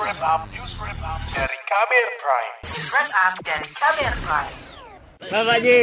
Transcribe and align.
wrap 0.00 0.20
up, 0.22 0.42
news 0.50 0.74
wrap 0.82 0.98
up 1.06 1.20
dari 1.30 1.58
Kamer 1.70 2.08
Prime. 2.18 2.54
Wrap 2.90 3.10
up 3.14 3.34
dari 3.46 3.68
Kamer 3.78 4.14
Prime. 4.26 4.54
Bapak 5.30 5.58
Ji. 5.62 5.82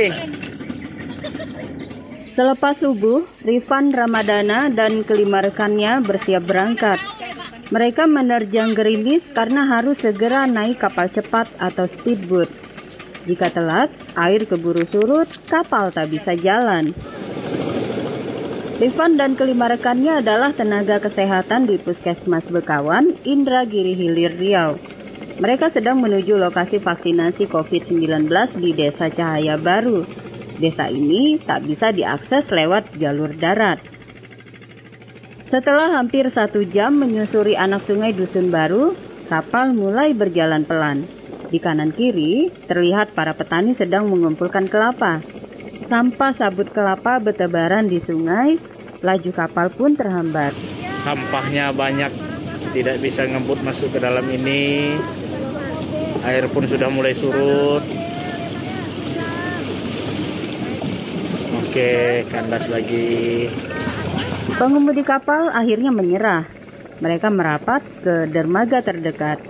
Selepas 2.32 2.76
subuh, 2.80 3.24
Rifan 3.44 3.92
Ramadana 3.92 4.72
dan 4.72 5.04
kelima 5.08 5.44
rekannya 5.44 6.04
bersiap 6.04 6.44
berangkat. 6.48 7.00
Mereka 7.72 8.04
menerjang 8.08 8.76
gerimis 8.76 9.32
karena 9.32 9.64
harus 9.64 10.04
segera 10.04 10.44
naik 10.44 10.84
kapal 10.84 11.08
cepat 11.08 11.48
atau 11.56 11.88
speedboat. 11.88 12.52
Jika 13.24 13.48
telat, 13.48 13.88
air 14.20 14.44
keburu 14.44 14.84
surut, 14.88 15.30
kapal 15.48 15.94
tak 15.94 16.12
bisa 16.12 16.36
jalan. 16.36 16.92
Rifan 18.82 19.14
dan 19.14 19.38
kelima 19.38 19.70
rekannya 19.70 20.26
adalah 20.26 20.58
tenaga 20.58 20.98
kesehatan 20.98 21.70
di 21.70 21.78
Puskesmas 21.78 22.50
Bekawan, 22.50 23.14
Indra 23.30 23.62
Giri 23.62 23.94
Hilir 23.94 24.34
Riau. 24.34 24.74
Mereka 25.38 25.70
sedang 25.70 26.02
menuju 26.02 26.42
lokasi 26.42 26.82
vaksinasi 26.82 27.46
COVID-19 27.46 28.26
di 28.58 28.74
Desa 28.74 29.14
Cahaya 29.14 29.62
Baru. 29.62 30.02
Desa 30.58 30.90
ini 30.90 31.38
tak 31.38 31.70
bisa 31.70 31.94
diakses 31.94 32.50
lewat 32.50 32.98
jalur 32.98 33.30
darat. 33.38 33.78
Setelah 35.46 36.02
hampir 36.02 36.26
satu 36.34 36.66
jam 36.66 36.98
menyusuri 36.98 37.54
anak 37.54 37.86
sungai 37.86 38.18
Dusun 38.18 38.50
Baru, 38.50 38.98
kapal 39.30 39.78
mulai 39.78 40.18
berjalan 40.18 40.66
pelan. 40.66 41.06
Di 41.54 41.62
kanan 41.62 41.94
kiri, 41.94 42.50
terlihat 42.66 43.14
para 43.14 43.38
petani 43.38 43.78
sedang 43.78 44.10
mengumpulkan 44.10 44.66
kelapa. 44.66 45.22
Sampah 45.92 46.32
sabut 46.32 46.72
kelapa 46.72 47.20
bertebaran 47.20 47.84
di 47.84 48.00
sungai, 48.00 48.56
laju 49.04 49.32
kapal 49.36 49.68
pun 49.68 49.92
terhambat. 49.92 50.56
Sampahnya 50.96 51.76
banyak, 51.76 52.08
tidak 52.72 53.04
bisa 53.04 53.28
ngebut 53.28 53.60
masuk 53.60 53.92
ke 53.92 54.00
dalam 54.00 54.24
ini. 54.32 54.96
Air 56.24 56.48
pun 56.48 56.64
sudah 56.64 56.88
mulai 56.88 57.12
surut. 57.12 57.84
Oke, 61.60 62.24
kandas 62.32 62.72
lagi. 62.72 63.52
Pengemudi 64.56 65.04
kapal 65.04 65.52
akhirnya 65.52 65.92
menyerah. 65.92 66.48
Mereka 67.04 67.28
merapat 67.36 67.84
ke 68.00 68.32
dermaga 68.32 68.80
terdekat. 68.80 69.44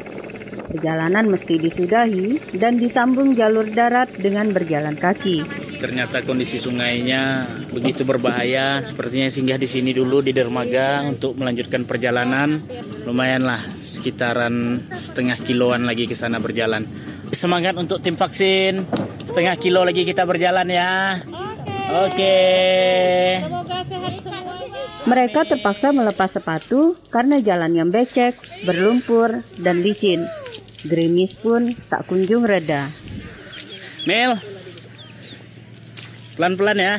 Perjalanan 0.73 1.29
mesti 1.29 1.61
disudahi 1.61 2.57
dan 2.57 2.81
disambung 2.81 3.37
jalur 3.37 3.69
darat 3.69 4.09
dengan 4.17 4.49
berjalan 4.49 4.97
kaki. 4.97 5.69
Ternyata 5.81 6.21
kondisi 6.21 6.61
sungainya 6.61 7.49
begitu 7.73 8.05
berbahaya. 8.05 8.85
Sepertinya 8.85 9.33
singgah 9.33 9.57
di 9.57 9.65
sini 9.65 9.97
dulu 9.97 10.21
di 10.21 10.29
dermaga 10.29 11.01
untuk 11.09 11.33
melanjutkan 11.41 11.89
perjalanan. 11.89 12.61
Lumayanlah 13.09 13.65
sekitaran 13.81 14.77
setengah 14.93 15.41
kiloan 15.41 15.89
lagi 15.89 16.05
ke 16.05 16.13
sana 16.13 16.37
berjalan. 16.37 16.85
Semangat 17.33 17.73
untuk 17.81 17.97
tim 18.05 18.13
vaksin. 18.13 18.85
Setengah 19.25 19.57
kilo 19.57 19.81
lagi 19.81 20.05
kita 20.05 20.21
berjalan 20.21 20.69
ya. 20.69 21.17
Oke. 22.05 22.37
Mereka 25.09 25.49
terpaksa 25.49 25.89
melepas 25.89 26.29
sepatu 26.29 26.93
karena 27.09 27.41
jalan 27.41 27.73
yang 27.73 27.89
becek, 27.89 28.37
berlumpur, 28.69 29.41
dan 29.57 29.81
licin. 29.81 30.29
Gerimis 30.85 31.33
pun 31.33 31.73
tak 31.89 32.05
kunjung 32.05 32.45
reda. 32.45 32.85
Mel. 34.05 34.50
Pelan-pelan 36.41 36.81
ya. 36.81 36.95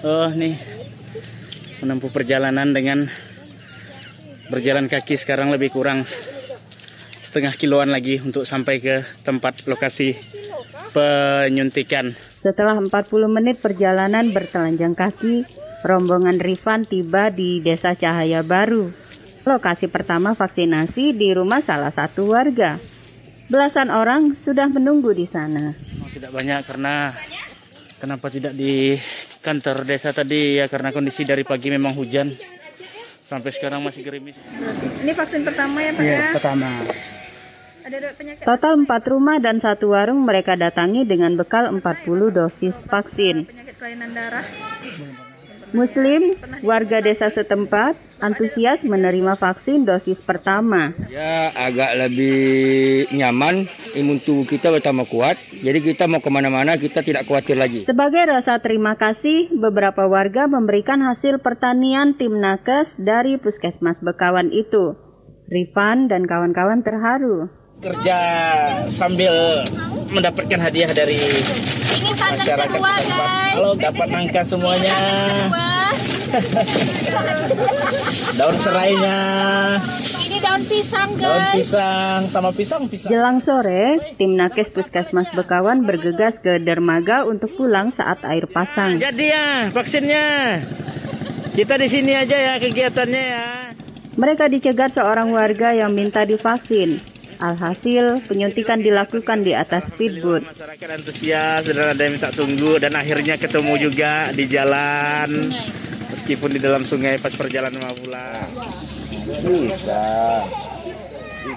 Oh, 0.00 0.32
nih. 0.32 0.56
Menempuh 1.84 2.08
perjalanan 2.08 2.72
dengan 2.72 3.04
berjalan 4.48 4.88
kaki 4.88 5.20
sekarang 5.20 5.52
lebih 5.52 5.68
kurang 5.68 6.08
setengah 7.20 7.52
kiloan 7.60 7.92
lagi 7.92 8.16
untuk 8.16 8.48
sampai 8.48 8.80
ke 8.80 9.04
tempat 9.28 9.60
lokasi 9.68 10.16
penyuntikan. 10.96 12.16
Setelah 12.40 12.80
40 12.80 13.28
menit 13.28 13.60
perjalanan 13.60 14.32
bertelanjang 14.32 14.96
kaki, 14.96 15.44
rombongan 15.84 16.40
Rifan 16.40 16.88
tiba 16.88 17.28
di 17.28 17.60
Desa 17.60 17.92
Cahaya 17.92 18.40
Baru. 18.40 18.88
Lokasi 19.44 19.92
pertama 19.92 20.32
vaksinasi 20.32 21.12
di 21.12 21.36
rumah 21.36 21.60
salah 21.60 21.92
satu 21.92 22.32
warga. 22.32 22.80
Belasan 23.52 23.92
orang 23.92 24.32
sudah 24.32 24.72
menunggu 24.72 25.12
di 25.12 25.28
sana. 25.28 25.76
Oh, 26.00 26.08
tidak 26.08 26.32
banyak 26.32 26.64
karena 26.64 27.12
kenapa 28.00 28.32
tidak 28.32 28.56
di 28.56 28.96
kantor 29.40 29.84
desa 29.84 30.10
tadi 30.10 30.56
ya 30.56 30.66
karena 30.66 30.88
kondisi 30.90 31.22
dari 31.22 31.44
pagi 31.44 31.68
memang 31.68 31.92
hujan 31.92 32.32
sampai 33.22 33.50
sekarang 33.52 33.84
masih 33.84 34.02
gerimis. 34.02 34.40
Ini 35.04 35.12
vaksin 35.12 35.44
pertama 35.44 35.78
ya 35.78 35.92
Pak 35.92 36.02
Iya, 36.02 36.16
ya? 36.16 36.28
pertama. 36.34 36.68
Ada 37.80 37.96
ada 37.96 38.08
penyakit 38.12 38.44
Total 38.44 38.72
4 38.76 39.12
rumah 39.12 39.36
dan 39.40 39.56
satu 39.56 39.92
warung 39.92 40.24
mereka 40.24 40.52
datangi 40.52 41.04
dengan 41.04 41.36
bekal 41.36 41.68
40 41.70 41.80
dosis 42.32 42.84
vaksin. 42.84 43.44
penyakit 43.46 43.76
kelainan 43.76 44.10
darah. 44.12 44.44
Muslim, 45.70 46.34
warga 46.66 46.98
desa 46.98 47.30
setempat, 47.30 47.94
antusias 48.18 48.82
menerima 48.82 49.38
vaksin 49.38 49.86
dosis 49.86 50.20
pertama. 50.20 50.92
Ya 51.08 51.50
agak 51.54 51.96
lebih 51.96 53.08
nyaman, 53.14 53.70
imun 53.94 54.18
tubuh 54.20 54.46
kita 54.46 54.70
bertambah 54.70 55.06
kuat. 55.06 55.36
Jadi 55.60 55.78
kita 55.82 56.10
mau 56.10 56.18
ke 56.18 56.30
mana-mana 56.30 56.74
kita 56.76 57.00
tidak 57.02 57.26
khawatir 57.26 57.54
lagi. 57.56 57.86
Sebagai 57.86 58.26
rasa 58.26 58.58
terima 58.58 58.98
kasih, 58.98 59.50
beberapa 59.54 60.06
warga 60.06 60.50
memberikan 60.50 61.02
hasil 61.04 61.38
pertanian 61.40 62.18
tim 62.18 62.38
nakes 62.38 63.00
dari 63.00 63.38
Puskesmas 63.38 64.02
Bekawan 64.02 64.50
itu. 64.50 64.94
Rifan 65.50 66.06
dan 66.06 66.30
kawan-kawan 66.30 66.86
terharu. 66.86 67.50
Kerja 67.80 68.18
sambil 68.92 69.64
mendapatkan 70.10 70.60
hadiah 70.60 70.90
dari 70.90 71.18
masyarakat 72.18 72.78
setempat. 72.78 73.02
Halo, 73.54 73.74
dapat 73.74 74.08
nangka 74.10 74.42
semuanya. 74.42 74.98
Daun 78.38 78.54
serainya, 78.54 79.18
Ini 80.22 80.38
daun 80.38 80.62
pisang 80.62 81.10
daun 81.18 81.42
guys. 81.42 81.54
pisang 81.58 82.20
sama 82.30 82.54
pisang 82.54 82.86
pisang. 82.86 83.10
Jelang 83.10 83.42
sore, 83.42 83.98
tim 84.14 84.38
nakes 84.38 84.70
Puskesmas 84.70 85.26
Bekawan 85.34 85.82
bergegas 85.82 86.38
ke 86.38 86.62
dermaga 86.62 87.26
untuk 87.26 87.50
pulang 87.58 87.90
saat 87.90 88.22
air 88.22 88.46
pasang. 88.46 89.02
Jadi 89.02 89.26
ya 89.26 89.74
vaksinnya. 89.74 90.62
Kita 91.50 91.74
di 91.74 91.88
sini 91.90 92.14
aja 92.14 92.38
ya 92.38 92.54
kegiatannya 92.62 93.22
ya. 93.26 93.46
Mereka 94.14 94.46
dicegat 94.46 94.94
seorang 94.94 95.34
warga 95.34 95.74
yang 95.74 95.90
minta 95.90 96.22
divaksin. 96.22 97.02
Alhasil, 97.40 98.20
penyuntikan 98.28 98.84
dilakukan 98.84 99.40
di 99.40 99.56
atas 99.56 99.88
speedboat. 99.88 100.44
Masyarakat 100.44 100.88
antusias 100.92 101.64
dan 101.72 101.96
ada 101.96 102.02
yang 102.04 102.20
minta 102.20 102.28
tunggu 102.28 102.76
dan 102.76 102.92
akhirnya 102.92 103.40
ketemu 103.40 103.90
juga 103.90 104.28
di 104.36 104.44
jalan. 104.44 105.28
Meskipun 106.12 106.50
di 106.52 106.60
dalam 106.60 106.84
sungai 106.84 107.16
pas 107.16 107.32
perjalanan 107.32 107.80
mau 107.80 107.96
pulang. 107.96 108.48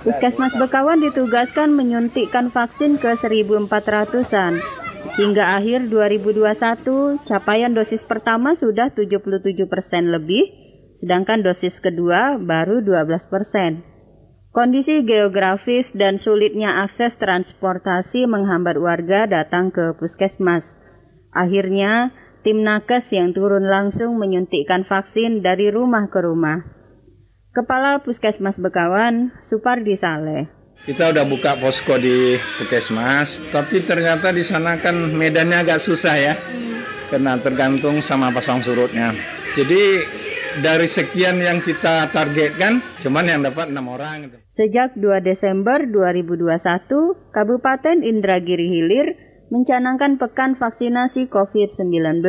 Puskesmas 0.08 0.56
Bekawan 0.56 1.04
ditugaskan 1.04 1.76
menyuntikkan 1.76 2.48
vaksin 2.48 2.96
ke 2.96 3.20
1.400-an. 3.20 4.64
Hingga 5.14 5.60
akhir 5.60 5.92
2021, 5.92 7.22
capaian 7.28 7.70
dosis 7.76 8.08
pertama 8.08 8.56
sudah 8.56 8.90
77 8.90 9.68
persen 9.68 10.10
lebih, 10.10 10.48
sedangkan 10.96 11.44
dosis 11.44 11.78
kedua 11.84 12.40
baru 12.40 12.82
12 12.82 13.30
persen. 13.30 13.93
Kondisi 14.54 15.02
geografis 15.02 15.98
dan 15.98 16.22
sulitnya 16.22 16.86
akses 16.86 17.18
transportasi 17.18 18.30
menghambat 18.30 18.78
warga 18.78 19.26
datang 19.26 19.74
ke 19.74 19.98
puskesmas. 19.98 20.78
Akhirnya, 21.34 22.14
tim 22.46 22.62
nakes 22.62 23.18
yang 23.18 23.34
turun 23.34 23.66
langsung 23.66 24.22
menyuntikkan 24.22 24.86
vaksin 24.86 25.42
dari 25.42 25.74
rumah 25.74 26.06
ke 26.06 26.22
rumah. 26.22 26.70
Kepala 27.50 28.06
Puskesmas 28.06 28.62
Bekawan, 28.62 29.34
Supardi 29.42 29.98
Saleh. 29.98 30.46
Kita 30.86 31.10
udah 31.10 31.26
buka 31.26 31.58
posko 31.58 31.98
di 31.98 32.38
Puskesmas, 32.62 33.42
tapi 33.50 33.82
ternyata 33.82 34.30
di 34.30 34.46
sana 34.46 34.78
kan 34.78 35.18
medannya 35.18 35.66
agak 35.66 35.82
susah 35.82 36.14
ya, 36.14 36.38
karena 37.10 37.42
tergantung 37.42 38.06
sama 38.06 38.30
pasang 38.30 38.62
surutnya. 38.62 39.18
Jadi 39.58 40.06
dari 40.62 40.86
sekian 40.86 41.42
yang 41.42 41.58
kita 41.58 42.06
targetkan, 42.14 43.02
cuman 43.02 43.26
yang 43.26 43.42
dapat 43.42 43.74
enam 43.74 43.90
orang. 43.90 44.30
Gitu. 44.30 44.43
Sejak 44.54 44.94
2 45.02 45.26
Desember 45.26 45.82
2021, 45.90 46.54
Kabupaten 47.34 48.06
Indragiri 48.06 48.70
Hilir 48.70 49.18
mencanangkan 49.50 50.22
pekan 50.22 50.54
vaksinasi 50.54 51.26
COVID-19. 51.26 52.22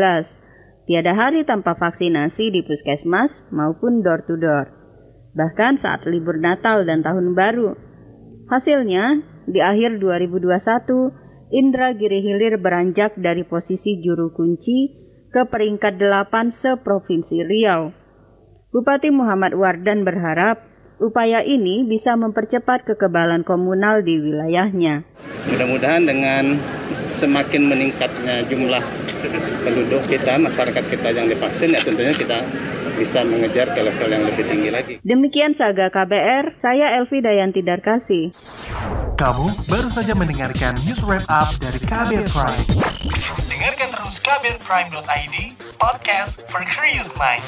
Tiada 0.89 1.13
hari 1.13 1.45
tanpa 1.45 1.77
vaksinasi 1.77 2.49
di 2.49 2.65
puskesmas 2.65 3.45
maupun 3.53 4.01
door 4.01 4.25
to 4.25 4.41
door. 4.41 4.73
Bahkan 5.37 5.77
saat 5.77 6.09
libur 6.09 6.41
Natal 6.41 6.89
dan 6.89 7.05
Tahun 7.05 7.37
Baru. 7.37 7.77
Hasilnya, 8.49 9.21
di 9.45 9.61
akhir 9.61 10.01
2021, 10.01 11.53
Indragiri 11.53 12.25
Hilir 12.25 12.57
beranjak 12.57 13.21
dari 13.21 13.45
posisi 13.45 14.01
juru 14.01 14.33
kunci 14.33 14.97
ke 15.29 15.45
peringkat 15.45 16.01
8 16.01 16.49
seprovinsi 16.49 17.45
Riau. 17.45 17.93
Bupati 18.73 19.13
Muhammad 19.13 19.53
Wardan 19.53 20.09
berharap 20.09 20.74
upaya 21.05 21.45
ini 21.45 21.85
bisa 21.85 22.17
mempercepat 22.17 22.89
kekebalan 22.89 23.45
komunal 23.45 24.01
di 24.01 24.17
wilayahnya. 24.17 25.05
Mudah-mudahan 25.53 26.09
dengan 26.09 26.57
semakin 27.13 27.69
meningkatnya 27.69 28.43
jumlah 28.49 28.81
penduduk 29.63 30.03
kita, 30.09 30.41
masyarakat 30.41 30.85
kita 30.89 31.09
yang 31.13 31.29
divaksin, 31.29 31.77
ya 31.77 31.81
tentunya 31.85 32.17
kita 32.17 32.41
bisa 32.95 33.27
mengejar 33.27 33.75
ke 33.75 33.81
level 33.83 34.09
yang 34.09 34.25
lebih 34.25 34.45
tinggi 34.47 34.71
lagi. 34.71 34.95
Demikian 35.03 35.53
Saga 35.53 35.91
KBR, 35.91 36.57
saya 36.63 36.95
Elvi 36.97 37.21
Dayanti 37.21 37.61
Darkasi. 37.61 38.31
Kamu 39.15 39.47
baru 39.71 39.91
saja 39.91 40.15
mendengarkan 40.15 40.75
news 40.87 41.03
wrap 41.07 41.23
up 41.31 41.55
dari 41.63 41.79
KBR 41.79 42.27
Prime. 42.31 42.67
Dengarkan 43.47 43.89
terus 43.95 44.17
kbrprime.id, 44.23 45.37
podcast 45.79 46.43
for 46.51 46.63
curious 46.67 47.11
mind. 47.19 47.43